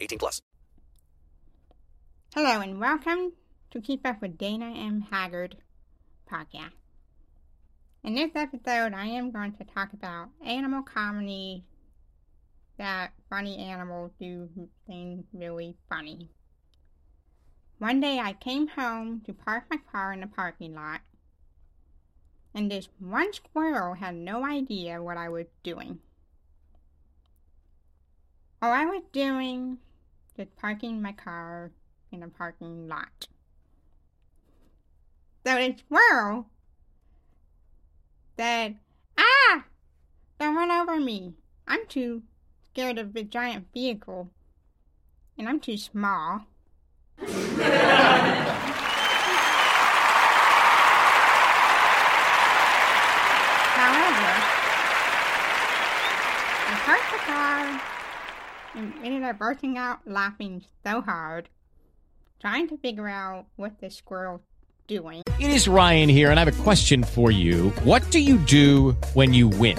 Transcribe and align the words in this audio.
18 0.00 0.18
plus. 0.18 0.42
Hello 2.34 2.60
and 2.60 2.80
welcome 2.80 3.32
to 3.70 3.80
Keep 3.80 4.06
Up 4.06 4.20
with 4.20 4.38
Dana 4.38 4.72
M. 4.76 5.00
Haggard 5.10 5.56
podcast. 6.30 6.72
In 8.04 8.14
this 8.14 8.30
episode, 8.34 8.94
I 8.94 9.06
am 9.06 9.32
going 9.32 9.52
to 9.54 9.64
talk 9.64 9.92
about 9.92 10.28
animal 10.44 10.82
comedy 10.82 11.64
that 12.78 13.10
funny 13.28 13.58
animals 13.58 14.12
do 14.20 14.48
things 14.86 15.24
really 15.32 15.76
funny. 15.88 16.30
One 17.78 18.00
day 18.00 18.18
I 18.18 18.34
came 18.34 18.68
home 18.68 19.22
to 19.26 19.32
park 19.32 19.64
my 19.70 19.78
car 19.90 20.12
in 20.12 20.20
the 20.20 20.26
parking 20.26 20.74
lot, 20.74 21.00
and 22.54 22.70
this 22.70 22.88
one 22.98 23.32
squirrel 23.32 23.94
had 23.94 24.14
no 24.14 24.44
idea 24.44 25.02
what 25.02 25.16
I 25.16 25.28
was 25.28 25.46
doing. 25.62 25.98
All 28.62 28.72
I 28.72 28.84
was 28.84 29.02
doing 29.12 29.78
was 30.38 30.48
parking 30.56 31.02
my 31.02 31.12
car 31.12 31.72
in 32.12 32.22
a 32.22 32.28
parking 32.28 32.88
lot. 32.88 33.26
So 35.44 35.54
the 35.54 35.76
squirrel 35.76 36.46
said, 38.38 38.78
Ah! 39.18 39.64
Don't 40.38 40.54
run 40.54 40.70
over 40.70 41.00
me. 41.00 41.34
I'm 41.66 41.86
too 41.88 42.22
scared 42.64 42.98
of 42.98 43.12
the 43.12 43.24
giant 43.24 43.66
vehicle, 43.74 44.30
and 45.36 45.48
I'm 45.48 45.58
too 45.58 45.76
small. 45.76 46.46
However, 53.78 54.32
I 56.66 56.74
parked 56.84 57.10
the 57.10 57.18
car 57.26 57.97
and 58.74 58.92
ended 59.04 59.22
up 59.22 59.38
bursting 59.38 59.78
out 59.78 60.00
laughing 60.06 60.64
so 60.84 61.00
hard, 61.00 61.48
trying 62.40 62.68
to 62.68 62.76
figure 62.78 63.08
out 63.08 63.46
what 63.56 63.80
the 63.80 63.90
squirrel 63.90 64.42
doing. 64.86 65.22
It 65.38 65.50
is 65.50 65.68
Ryan 65.68 66.08
here, 66.08 66.30
and 66.30 66.40
I 66.40 66.44
have 66.44 66.60
a 66.60 66.62
question 66.62 67.04
for 67.04 67.30
you. 67.30 67.70
What 67.84 68.10
do 68.10 68.18
you 68.18 68.38
do 68.38 68.96
when 69.14 69.32
you 69.32 69.48
win? 69.48 69.78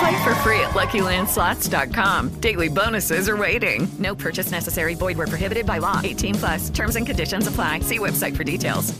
Play 0.00 0.24
for 0.24 0.34
free 0.36 0.60
at 0.60 0.70
LuckyLandSlots.com. 0.70 2.40
Daily 2.40 2.70
bonuses 2.70 3.28
are 3.28 3.36
waiting. 3.36 3.86
No 3.98 4.14
purchase 4.14 4.50
necessary. 4.50 4.94
Void 4.94 5.18
where 5.18 5.26
prohibited 5.26 5.66
by 5.66 5.76
law. 5.76 6.00
18 6.02 6.34
plus. 6.36 6.70
Terms 6.70 6.96
and 6.96 7.04
conditions 7.04 7.46
apply. 7.46 7.80
See 7.80 7.98
website 7.98 8.34
for 8.34 8.42
details. 8.42 8.98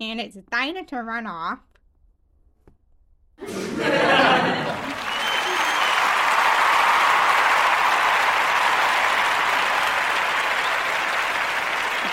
And 0.00 0.18
it's 0.18 0.34
decided 0.34 0.88
to 0.88 1.02
run 1.02 1.26
off. 1.26 1.58
I 3.38 3.44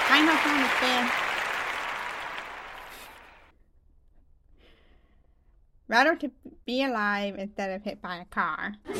climb 0.07 0.27
up 0.27 0.45
on 0.47 0.61
the 0.61 0.67
fence. 0.67 1.11
Rather 5.91 6.16
to 6.16 6.31
be 6.66 6.85
alive 6.85 7.35
instead 7.38 7.69
of 7.69 7.84
hit 7.84 8.02
by 8.02 8.16
a 8.16 8.25
car. 8.25 8.75
So 8.88 8.94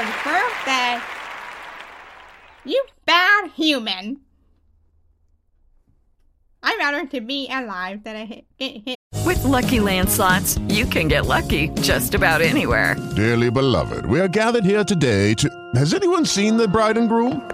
the 0.00 0.12
squirrel 0.18 0.50
said, 0.64 1.00
You 2.64 2.84
bad 3.06 3.52
human! 3.52 4.22
I'd 6.64 6.76
rather 6.80 7.06
to 7.06 7.20
be 7.20 7.48
alive 7.48 8.02
than 8.02 8.16
I 8.16 8.24
hit, 8.24 8.44
get 8.58 8.82
hit. 8.84 8.98
With 9.24 9.44
Lucky 9.44 9.78
Land 9.78 10.10
slots, 10.10 10.58
you 10.66 10.84
can 10.86 11.06
get 11.06 11.26
lucky 11.26 11.68
just 11.80 12.16
about 12.16 12.42
anywhere. 12.42 12.96
Dearly 13.14 13.52
beloved, 13.52 14.04
we 14.06 14.18
are 14.18 14.26
gathered 14.26 14.64
here 14.64 14.82
today 14.82 15.34
to. 15.34 15.48
Has 15.76 15.94
anyone 15.94 16.26
seen 16.26 16.56
the 16.56 16.66
bride 16.66 16.98
and 16.98 17.08
groom? 17.08 17.53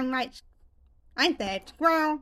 I'm 0.00 0.10
like, 0.10 0.32
I 1.14 1.34
said, 1.36 1.68
squirrel, 1.68 2.20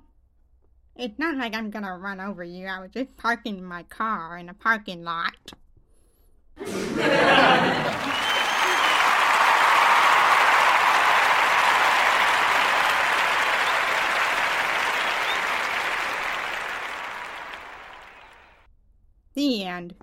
it's 0.96 1.16
not 1.16 1.36
like 1.36 1.54
I'm 1.54 1.70
gonna 1.70 1.96
run 1.96 2.20
over 2.20 2.42
you. 2.42 2.66
I 2.66 2.80
was 2.80 2.90
just 2.90 3.16
parking 3.16 3.62
my 3.62 3.84
car 3.84 4.36
in 4.36 4.48
a 4.48 4.54
parking 4.54 5.04
lot. 5.04 5.52
the 19.34 19.64
end. 19.64 19.94